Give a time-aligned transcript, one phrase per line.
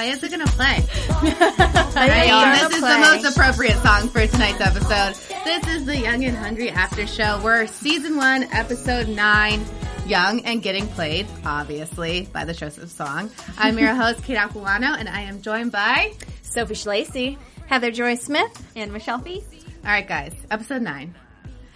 [0.00, 0.80] Play is it gonna play?
[0.80, 2.94] They I are mean, this is play.
[2.94, 5.12] the most appropriate song for tonight's episode.
[5.44, 7.38] This is the Young and Hungry After Show.
[7.44, 9.62] We're season one, episode nine.
[10.06, 13.30] Young and getting played, obviously, by the Joseph song.
[13.58, 18.72] I'm your host, Kate Aquillano, and I am joined by Sophie Schillaci, Heather Joy Smith,
[18.74, 19.42] and Michelle Phi.
[19.84, 21.14] All right, guys, episode nine.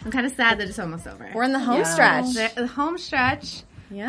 [0.03, 1.31] I'm kind of sad that it's almost over.
[1.35, 2.33] We're in the home stretch.
[2.33, 3.65] the, the home stretch.
[3.91, 4.07] Yeah.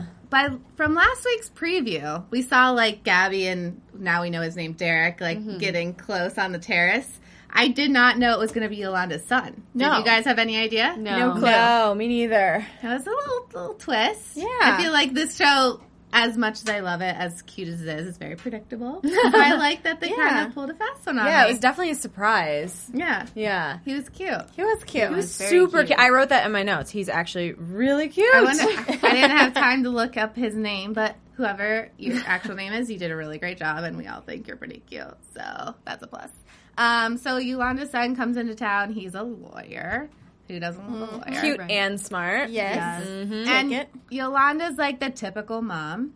[0.00, 4.56] Um, by from last week's preview, we saw like Gabi and now we know his
[4.56, 5.58] name Derek like Mm-hmm.
[5.58, 7.08] getting close on the terrace.
[7.56, 9.62] I did not know it was going to be Yolanda's son.
[9.74, 9.90] No.
[9.92, 10.96] Did you guys have any idea?
[10.98, 11.42] no clue.
[11.42, 12.66] No, me neither.
[12.82, 14.36] That was a little little twist.
[14.36, 14.46] Yeah.
[14.60, 15.80] I feel like this show,
[16.16, 19.00] as much as I love it, as cute as it is, it's very predictable.
[19.04, 20.14] I like that they Yeah.
[20.30, 21.48] kind of pulled a fast one on Yeah, me.
[21.48, 22.88] it was definitely a surprise.
[22.94, 23.78] yeah, Yeah.
[23.84, 24.30] he was cute.
[24.54, 25.08] He was cute.
[25.08, 25.88] He was was super cute.
[25.88, 25.98] cute.
[25.98, 26.90] I wrote that in my notes.
[26.90, 28.32] He's actually really cute.
[28.32, 28.62] I, wonder,
[29.06, 32.88] I didn't have time to look up his name, but whoever your actual name is,
[32.88, 35.02] you did a really great job, and we all think you're pretty cute.
[35.34, 36.30] So that's a plus.
[36.78, 38.92] Um, so Yolanda's son comes into town.
[38.92, 40.08] He's a lawyer.
[40.48, 41.40] Who doesn't love a lawyer?
[41.40, 42.50] cute and smart.
[42.50, 43.06] Yes.
[43.06, 43.88] And it.
[44.10, 46.14] Yolanda's like the typical mom.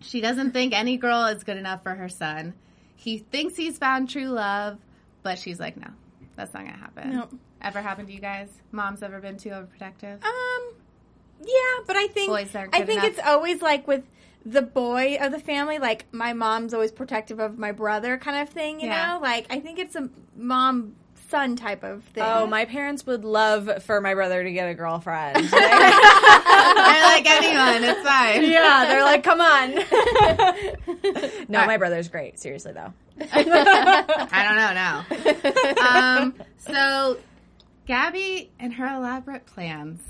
[0.00, 2.54] She doesn't think any girl is good enough for her son.
[2.96, 4.78] He thinks he's found true love,
[5.22, 5.88] but she's like, no,
[6.36, 7.12] that's not gonna happen.
[7.16, 7.34] Nope.
[7.62, 8.48] Ever happened to you guys?
[8.72, 10.22] Mom's ever been too overprotective?
[10.24, 10.74] Um,
[11.40, 13.16] yeah, but I think Boys aren't I think enough.
[13.18, 14.04] it's always like with
[14.44, 15.78] the boy of the family.
[15.78, 18.80] Like my mom's always protective of my brother, kind of thing.
[18.80, 19.14] You Yeah.
[19.14, 20.96] know, like I think it's a mom
[21.32, 22.22] son type of thing.
[22.24, 25.36] Oh, my parents would love for my brother to get a girlfriend.
[25.48, 28.44] They're like anyone, it's fine.
[28.44, 29.74] yeah, they're like, come on.
[31.48, 32.38] no, my brother's great.
[32.38, 32.92] Seriously, though.
[33.32, 33.42] I
[34.44, 36.20] don't know now.
[36.22, 37.18] um, so,
[37.88, 40.00] Gabi and her elaborate plans.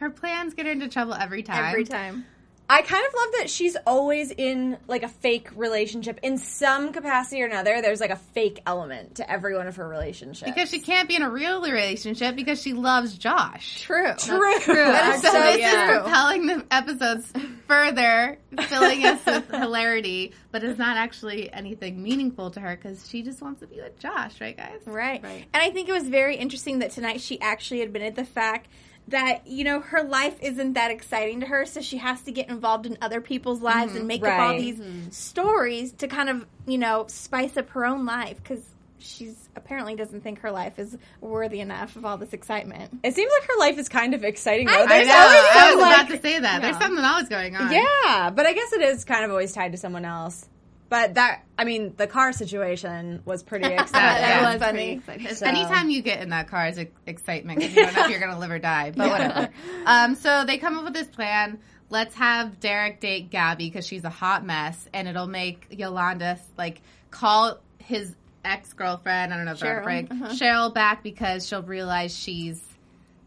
[0.00, 1.64] Her plans get her into trouble every time.
[1.64, 2.26] every time.
[2.68, 7.42] I kind of love that she's always in like a fake relationship in some capacity
[7.42, 7.80] or another.
[7.80, 10.50] There's like a fake element to every one of her relationships.
[10.50, 13.82] Because she can't be in a real relationship because she loves Josh.
[13.82, 14.14] True.
[14.18, 14.44] True.
[14.46, 15.92] So this yeah.
[15.92, 17.32] is propelling the episodes
[17.68, 23.22] further, filling us with hilarity, but it's not actually anything meaningful to her because she
[23.22, 24.80] just wants to be with Josh, right, guys?
[24.86, 25.22] Right.
[25.22, 25.46] Right.
[25.54, 28.68] And I think it was very interesting that tonight she actually admitted the fact
[29.08, 32.48] that, you know, her life isn't that exciting to her, so she has to get
[32.48, 34.08] involved in other people's lives and mm-hmm.
[34.08, 35.10] make up all these mm-hmm.
[35.10, 38.62] stories to kind of, you know, spice up her own life because
[38.98, 42.98] she's apparently doesn't think her life is worthy enough of all this excitement.
[43.02, 44.66] It seems like her life is kind of exciting.
[44.66, 44.72] Though.
[44.72, 45.14] I There's know.
[45.14, 46.62] always I was like- about to say that.
[46.62, 47.72] There's something always going on.
[47.72, 50.48] Yeah, but I guess it is kind of always tied to someone else.
[50.88, 53.92] But that, I mean, the car situation was pretty exciting.
[53.92, 55.00] That was was funny.
[55.04, 58.10] pretty So- Anytime you get in that car is excitement because you don't know if
[58.10, 59.48] you're going to live or die, but whatever.
[59.84, 61.58] Um, so they come up with this plan.
[61.90, 66.82] Let's have Derek date Gabi because she's a hot mess, and it'll make Yolanda like
[67.10, 68.14] call his
[68.44, 69.32] ex girlfriend.
[69.32, 69.84] I don't know if they're Cheryl.
[69.84, 70.26] break Uh-huh.
[70.30, 72.60] Cheryl back because she'll realize she's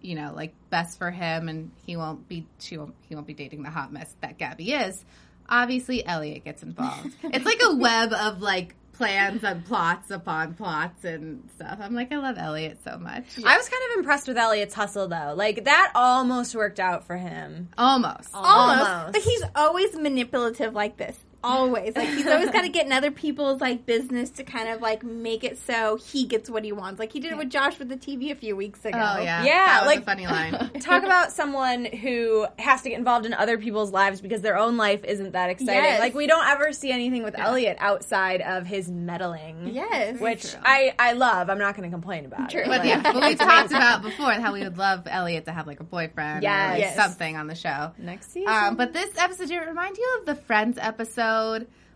[0.02, 3.34] you know like best for him, and he won't be she won't he won't be
[3.34, 5.04] dating the hot mess that Gabi is.
[5.50, 7.16] Obviously, Elliot gets involved.
[7.24, 11.80] it's like a web of like plans and plots upon plots and stuff.
[11.82, 13.24] I'm like, I love Elliot so much.
[13.46, 15.34] I was kind of impressed with Elliot's hustle, though.
[15.38, 17.70] Like, that almost worked out for him.
[17.78, 18.30] Almost.
[18.34, 18.90] Almost.
[18.90, 19.14] Almost.
[19.14, 21.18] But he's always manipulative like this.
[21.44, 21.96] Always.
[21.96, 25.04] Like he's always got to get in other people's like business to kind of like
[25.04, 27.00] make it so he gets what he wants.
[27.00, 28.98] Like he did it with Josh with the TV a few weeks ago.
[28.98, 30.54] Oh yeah, Yeah, that was like- a funny line.
[30.82, 34.78] Talk about someone who has to get involved in other people's lives because their own
[34.78, 35.76] life isn't that exciting.
[35.76, 36.00] Yes.
[36.00, 39.70] Like, we don't ever see anything with Elliot outside of his meddling.
[39.74, 40.20] Yes.
[40.20, 41.50] Which I, I love.
[41.50, 42.62] I'm not going to complain about True.
[42.62, 42.68] it.
[42.68, 45.68] But Like, yeah, but we've talked about before how we would love Elliot to have
[45.68, 46.96] like a boyfriend or like Yes.
[46.96, 47.92] something on the show.
[47.98, 48.50] Next season.
[48.54, 51.20] Um, but this episode, did it remind you of the Friends episode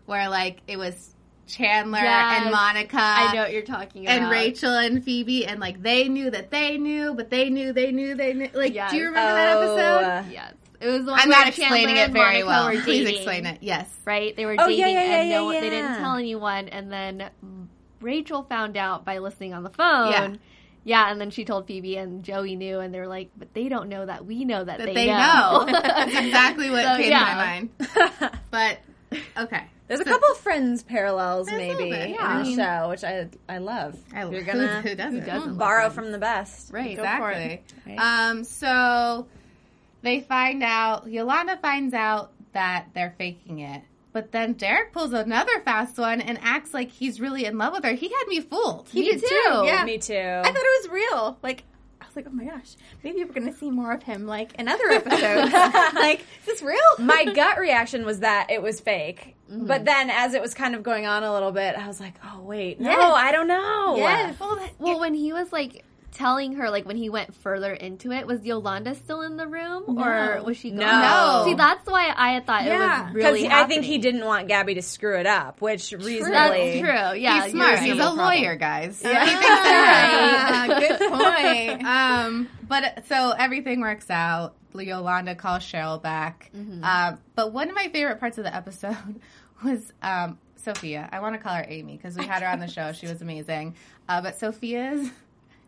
[0.06, 1.14] where like it was
[1.46, 2.42] Chandler Yes.
[2.42, 2.96] and Monica?
[3.00, 4.18] I know what you're talking about.
[4.18, 7.92] And Rachel and Phoebe, and like they knew that they knew, but they knew they
[7.92, 8.48] knew they knew.
[8.54, 8.90] Like, Yes.
[8.90, 10.04] do you remember that Oh, episode?
[10.06, 10.54] uh, Yes.
[10.80, 12.70] It was the one I'm where not explaining Chandler it very well.
[12.82, 13.58] Please explain it.
[13.62, 13.88] Yes.
[14.04, 14.34] Right?
[14.36, 16.68] They were Oh, dating yeah, yeah, and yeah, no yeah, they didn't tell anyone.
[16.68, 17.30] And then
[18.00, 20.10] Rachel found out by listening on the phone.
[20.12, 20.34] Yeah.
[20.86, 23.70] Yeah, and then she told Phoebe and Joey knew, and they were like, "But they
[23.70, 25.64] don't know that we know that, That they, they know.
[25.66, 27.18] know." That's exactly what So, came yeah.
[27.20, 27.70] to my mind.
[28.50, 28.78] But
[29.38, 29.62] okay.
[29.86, 33.04] There's a couple of Friends parallels, maybe, little bit, in the I mean- show, which
[33.04, 33.98] I I love.
[34.14, 35.26] I, You're gonna who, doesn't?
[35.26, 35.58] doesn't?
[35.58, 36.72] borrow from the best.
[36.72, 37.62] Right, Go for exactly.
[37.86, 37.98] Right.
[38.30, 39.26] Um, so
[40.02, 43.82] they find out, Yolanda finds out that they're faking it.
[44.12, 47.82] But then Derek pulls another fast one and acts like he's really in love with
[47.84, 47.92] her.
[47.92, 48.88] He had me fooled.
[48.90, 49.26] He Me did too.
[49.28, 49.62] too.
[49.66, 49.84] Yeah.
[49.84, 50.14] Me too.
[50.14, 51.38] I thought it was real.
[51.42, 51.73] Like I
[52.14, 54.88] was like, oh my gosh, maybe we're gonna see more of him like in other
[54.88, 55.52] episodes.
[55.94, 56.78] like, is this real?
[56.98, 59.36] my gut reaction was that it was fake.
[59.50, 59.66] Mm-hmm.
[59.66, 62.14] But then as it was kind of going on a little bit, I was like,
[62.24, 62.80] oh, wait.
[62.80, 63.12] No, Yes.
[63.16, 63.96] I don't know.
[63.96, 64.36] Yes.
[64.78, 65.84] well, when he was like
[66.14, 69.98] telling her, like when he went further into it, was Yolanda still in the room,
[69.98, 70.70] or was she?
[70.70, 70.78] Gone?
[70.78, 71.42] No.
[71.46, 72.74] See, that's why I thought Yeah.
[73.00, 73.48] it was Because really.
[73.48, 76.80] I think he didn't want Gabi to screw it up, which That's reasonably.
[76.80, 77.14] true.
[77.18, 77.78] Yeah, he's smart.
[77.80, 78.08] He's right.
[78.08, 79.02] a lawyer, guys.
[79.04, 81.84] Ah, good point.
[81.84, 84.54] um, but so everything works out.
[84.76, 86.50] Yolanda calls Cheryl back.
[86.82, 88.96] Um, but one of my favorite parts of the episode
[89.64, 91.08] was um, Sophia.
[91.12, 92.92] I want to call her Amy because we had her on the show.
[92.92, 93.76] She was amazing.
[94.08, 95.08] Uh, but Sophia's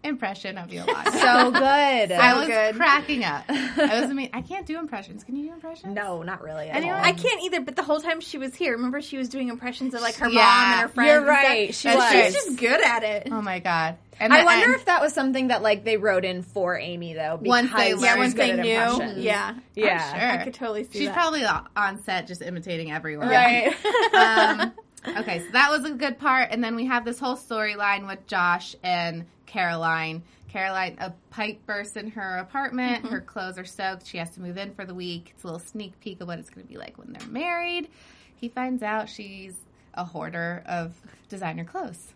[0.06, 1.11] impression of Yolanda.
[1.12, 2.12] So good.
[2.12, 2.75] I was good.
[2.76, 3.44] cracking up.
[3.49, 4.31] I was amazing.
[4.35, 5.25] I can't do impressions.
[5.25, 5.94] Can you do impressions?
[5.94, 6.69] no, not really.
[6.69, 7.00] At Anyone?
[7.00, 9.94] I can't either, but the whole time she was here, remember she was doing impressions
[9.94, 10.41] of like her Yeah.
[10.43, 11.08] mom and her friends.
[11.08, 11.44] You're and stuff?
[11.44, 11.75] right.
[11.75, 12.12] She was.
[12.35, 13.29] She's just good at it.
[13.31, 13.97] Oh my god.
[14.19, 17.12] And I wonder end- if that was something that like they wrote in for Amy
[17.12, 17.38] though.
[17.43, 19.19] Once they because learned she's once they knew, impressions.
[19.25, 20.19] yeah, Yeah.
[20.19, 20.41] Sure.
[20.41, 20.99] I could totally see that.
[20.99, 21.14] She's that.
[21.14, 23.29] probably on set just imitating everyone.
[23.29, 23.75] Right.
[24.14, 24.73] um,
[25.19, 28.26] okay, so that was a good part, and then we have this whole storyline with
[28.26, 30.23] Josh and Caroline.
[30.49, 33.05] Caroline, a pipe bursts in her apartment.
[33.05, 33.15] Mm-hmm.
[33.15, 34.07] Her clothes are soaked.
[34.07, 35.33] She has to move in for the week.
[35.35, 37.89] It's a little sneak peek of what it's going to be like when they're married.
[38.35, 39.57] He finds out she's
[39.95, 40.95] a hoarder of
[41.29, 42.13] designer clothes.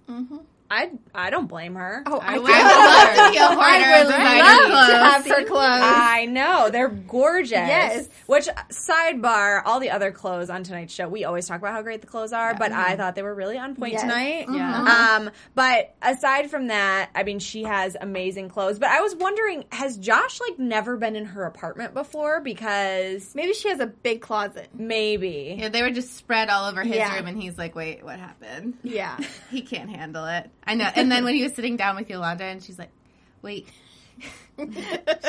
[0.73, 2.03] I I don't blame her.
[2.07, 4.89] Oh, I, I would love to be a hoarder of designer love clothes.
[4.89, 5.83] to have her clothes.
[5.83, 7.51] I know they're gorgeous.
[7.51, 8.09] Yes.
[8.27, 12.01] Which sidebar, all the other clothes on tonight's show, we always talk about how great
[12.01, 14.03] the clothes are, but I thought they were really on point Yes.
[14.03, 14.47] tonight.
[14.51, 15.17] Yeah.
[15.19, 18.79] Um, but aside from that, I mean, she has amazing clothes.
[18.79, 22.41] But I was wondering, has Josh like never been in her apartment before?
[22.41, 24.69] Because Maybe she has a big closet.
[24.73, 25.57] maybe.
[25.59, 27.17] Yeah, they were just spread all over his Yeah.
[27.17, 29.19] room, and he's like, "Wait, what happened?" Yeah.
[29.51, 30.49] He can't handle it.
[30.71, 30.91] I know.
[30.95, 32.91] And then when he was sitting down with Yolanda, and she's like,
[33.43, 33.69] "Wait."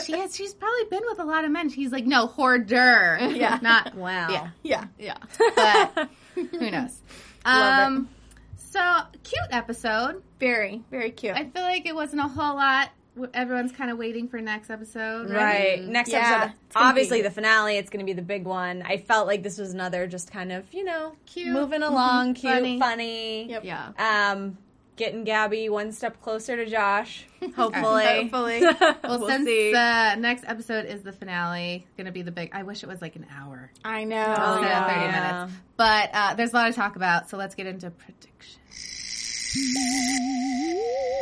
[0.03, 0.35] she has.
[0.35, 1.69] She's probably been with a lot of men.
[1.69, 3.17] She's like, no hoarder.
[3.21, 3.59] Yeah.
[3.61, 4.29] not Wow.
[4.29, 4.85] Yeah, Yeah.
[4.99, 5.87] yeah.
[5.95, 6.99] But who knows?
[7.45, 8.09] Um.
[8.57, 8.79] So
[9.23, 10.21] cute episode.
[10.39, 11.35] Very, very cute.
[11.35, 12.89] I feel like it wasn't a whole lot.
[13.33, 15.79] Everyone's kind of waiting for next episode, right?
[15.79, 15.83] Right.
[15.83, 17.75] Next Yeah, episode, obviously be- the finale.
[17.77, 18.81] It's going to be the big one.
[18.83, 21.49] I felt like this was another just kind of you know Cute.
[21.51, 22.79] moving along, cute, Funny.
[22.79, 23.49] funny.
[23.49, 23.65] Yep.
[23.65, 23.91] Yeah.
[24.31, 24.57] Um,
[25.01, 27.25] getting Gabi one step closer to Josh.
[27.55, 28.05] Hopefully.
[28.05, 28.61] Hopefully.
[29.03, 29.71] Well, We'll since see.
[29.71, 32.51] the next episode is the finale, going to be the big.
[32.53, 33.71] I wish it was like an hour.
[33.83, 34.29] I know.
[34.29, 34.87] instead of yeah.
[34.87, 35.11] 30
[35.47, 35.53] minutes.
[35.75, 38.57] But uh, there's a lot to talk about, so let's get into predictions.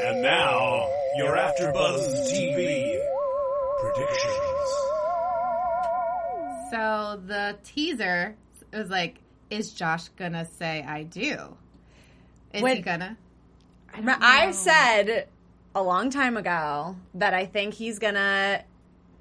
[0.05, 0.85] And now,
[1.15, 2.99] your AfterBuzz TV
[3.79, 4.69] predictions.
[6.71, 8.35] So the teaser
[8.73, 9.15] was like,
[9.49, 11.55] is Josh gonna say I do?
[12.53, 13.17] Is he gonna?
[14.07, 15.27] I said
[15.75, 18.63] a long time ago that I think he's gonna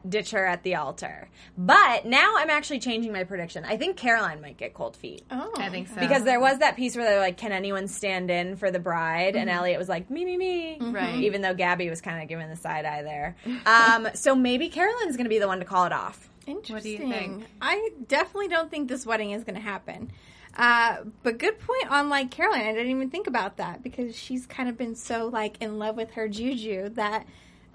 [0.09, 1.29] ditch her at the altar.
[1.57, 3.65] But now I'm actually changing my prediction.
[3.65, 5.23] I think Caroline might get cold feet.
[5.31, 5.53] Oh.
[5.57, 5.97] I think so.
[5.99, 9.37] Because there was that piece where they're like, can anyone stand in for the bride?
[9.37, 10.79] And Elliot was like, me, me, me.
[10.81, 11.17] Right.
[11.17, 13.37] Even though Gabi was kind of giving the side eye there.
[13.67, 16.31] Um, so maybe Caroline's going to be the one to call it off.
[16.47, 16.75] Interesting.
[16.75, 17.45] What do you think?
[17.61, 20.11] I definitely don't think this wedding is going to happen.
[20.59, 22.63] Uh, but good point on like Caroline.
[22.63, 25.97] I didn't even think about that because she's kind of been so like in love
[25.97, 27.27] with her juju that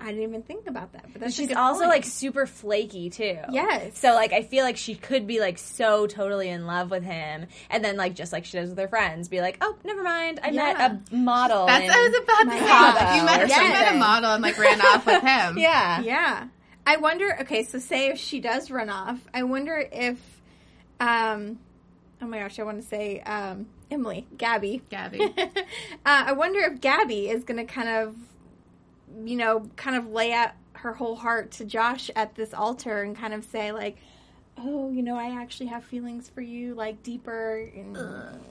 [0.01, 1.05] I didn't even think about that.
[1.13, 1.89] But that's a She's good also point.
[1.91, 3.37] like super flaky too.
[3.51, 3.97] Yes.
[3.99, 7.47] So like I feel like she could be like so totally in love with him,
[7.69, 10.41] and then like just like she does with her friends, be like, oh, never mind,
[10.43, 10.73] I Yeah.
[10.73, 11.67] met a model.
[11.67, 12.67] That's in- I was about to say.
[12.67, 15.57] Cabo You met, or you met a model and like ran off with him.
[15.57, 16.01] yeah.
[16.01, 16.47] Yeah.
[16.85, 20.19] I wonder, okay, so say if she does run off, I wonder if,
[20.99, 21.59] um,
[22.23, 24.81] oh my gosh, I want to say, um, Emily, Gabi.
[24.91, 25.21] Gabi.
[25.57, 25.63] uh,
[26.05, 28.15] I wonder if Gabi is going to kind of,
[29.25, 33.15] you know, kind of lay out her whole heart to Josh at this altar and
[33.15, 33.97] kind of say, like,
[34.57, 37.69] oh, you know, I actually have feelings for you, like, deeper.
[37.75, 37.97] And,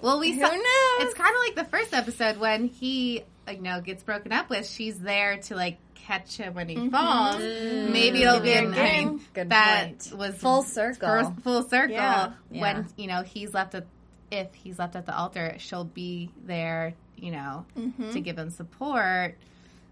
[0.03, 0.49] Well, we saw.
[0.49, 0.63] knows?
[1.01, 4.69] It's kind of like the first episode when he, you know, gets broken up with.
[4.69, 6.89] She's there to like catch him when he mm-hmm.
[6.91, 7.39] falls.
[7.39, 8.23] Maybe mm.
[8.23, 10.13] it'll be an, I mean, Good that point.
[10.19, 11.09] was Full circle.
[11.09, 12.33] first full circle Yeah.
[12.49, 12.83] when Yeah.
[12.97, 13.87] you know he's left at
[14.31, 18.13] if he's left at the altar she'll be there you know mm-hmm.
[18.13, 19.37] to give him support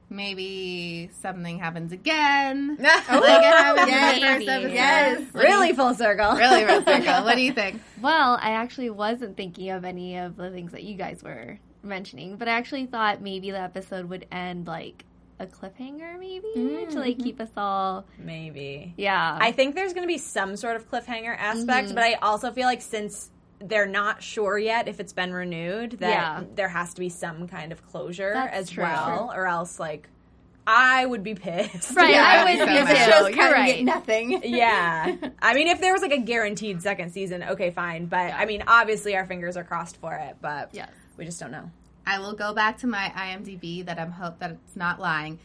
[0.08, 5.20] maybe something happens again like it happened in the first episode Yes.
[5.32, 6.32] What you- really full circle.
[6.36, 10.36] really full circle what do you think Well, I actually wasn't thinking of any of
[10.36, 14.26] the things that you guys were mentioning, but I actually thought maybe the episode would
[14.32, 15.04] end like
[15.40, 17.22] a cliffhanger, maybe to like mm-hmm.
[17.22, 18.06] keep us all.
[18.18, 18.94] Maybe.
[18.96, 21.94] Yeah, I think there's going to be some sort of cliffhanger aspect, mm-hmm.
[21.94, 26.10] but I also feel like since they're not sure yet if it's been renewed, that
[26.10, 26.44] Yeah.
[26.54, 28.84] there has to be some kind of closure That's as true.
[28.84, 30.08] well, or else like
[30.66, 31.96] I would be pissed.
[31.96, 32.10] right.
[32.10, 32.84] Yeah, I would so be too.
[32.84, 33.76] The show's You're right.
[33.76, 34.42] get nothing.
[34.44, 35.16] yeah.
[35.40, 38.06] I mean, if there was like a guaranteed second season, okay, fine.
[38.06, 40.86] But I mean, obviously our fingers are crossed for it, but yeah.
[41.16, 41.70] we just don't know.
[42.06, 45.38] I will go back to my IMDb that I'm hope that it's not lying.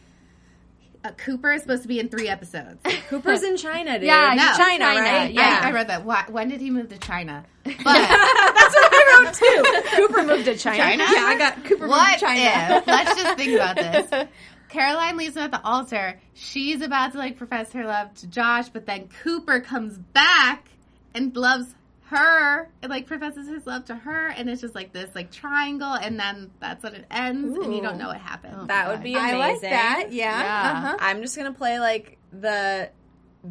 [1.04, 2.80] Uh, Cooper is supposed to be in three episodes.
[3.08, 4.06] Cooper's in China, dude.
[4.08, 4.42] Yeah, No.
[4.64, 5.32] China, China, right?
[5.32, 5.60] Yeah.
[5.62, 6.04] I, I read that.
[6.04, 7.44] Why, when did he move to China?
[7.64, 9.96] But That's what I wrote too.
[9.96, 10.78] Cooper moved to China.
[10.78, 11.04] China?
[11.12, 12.76] Yeah, I got Cooper what to China.
[12.78, 12.86] if?
[12.86, 13.76] Let's just think about
[14.10, 14.28] this.
[14.68, 16.18] Caroline leaves him at the altar.
[16.34, 20.68] She's about to like profess her love to Josh, but then Cooper comes back
[21.14, 21.72] and loves
[22.08, 25.92] her and like professes his love to her, and it's just like this like triangle,
[25.92, 28.68] and then that's when it ends, and you don't know what happened.
[28.70, 29.34] That would be amazing.
[29.34, 30.06] I like that.
[30.10, 30.40] Yeah.
[30.42, 30.72] Yeah.
[30.78, 30.96] Uh-huh.
[31.00, 32.90] I'm just gonna play like the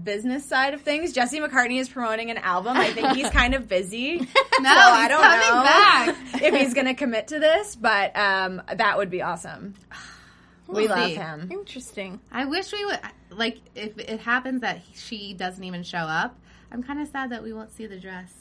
[0.03, 1.13] business side of things.
[1.13, 2.75] Jesse McCartney is promoting an album.
[2.77, 4.17] I think he's kind of busy.
[4.19, 4.33] no, so
[4.63, 6.43] I don't coming know back.
[6.43, 9.73] if he's gonna commit to this, but um, that would be awesome.
[10.67, 11.15] we We'll love see.
[11.15, 11.49] him.
[11.51, 12.19] Interesting.
[12.31, 12.99] I wish we would
[13.31, 16.39] like if it happens that she doesn't even show up.
[16.71, 18.33] I'm kind of sad that we won't see the dress.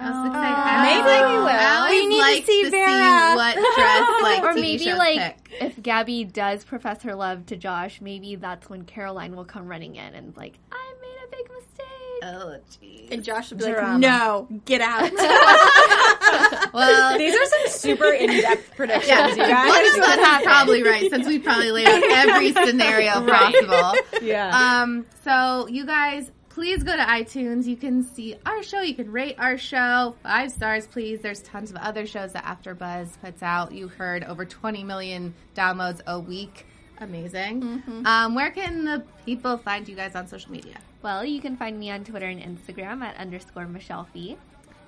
[0.00, 0.54] I was excited.
[0.56, 1.48] I Maybe we will.
[1.48, 3.34] I We need to like see Vera.
[3.36, 5.62] what dress like or TV maybe shows like pick.
[5.62, 9.94] if Gabi does profess her love to Josh, maybe that's when Caroline will come running
[9.96, 11.90] in and like, I made a big mistake.
[12.22, 13.10] Oh, jeez.
[13.12, 13.92] And Josh would be Drama.
[13.92, 15.10] like, "No, get out."
[16.72, 19.68] Well, These are some super in-depth predictions, you guys.
[19.68, 23.94] one of us is probably right since we probably laid out every scenario possible.
[24.22, 24.80] yeah.
[24.82, 27.66] Um, so you guys, please go to iTunes.
[27.66, 28.80] You can see our show.
[28.80, 31.20] You can rate our show five stars, please.
[31.20, 33.72] There's tons of other shows that AfterBuzz puts out.
[33.72, 36.66] You heard over 20 million downloads a week.
[36.98, 37.82] Amazing.
[38.06, 40.78] Um, where can the people find you guys on social media?
[41.02, 44.36] Well, you can find me on Twitter and Instagram at underscore Michelle Phi.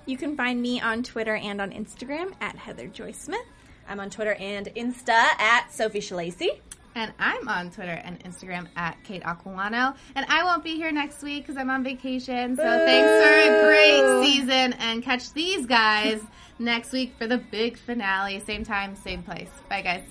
[0.05, 3.45] you can find me on Twitter and on Instagram at Heather Joy Smith.
[3.89, 6.61] I'm on Twitter and Insta at Sophie Schillaci.
[6.97, 9.95] And I'm on Twitter and Instagram at Kate Aquillano.
[10.15, 12.55] And I won't be here next week because I'm on vacation.
[12.55, 16.19] So thanks for a great season and catch these guys
[16.59, 18.39] next week for the big finale.
[18.39, 19.49] Same time, same place.
[19.69, 20.01] Bye, guys.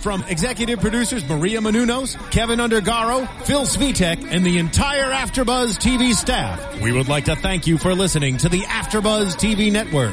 [0.00, 6.78] From executive producers Maria Menounos, Kevin Undergaro, Phil Svitek, and the entire AfterBuzz TV staff,
[6.82, 10.12] we would like to thank you for listening to the AfterBuzz TV network.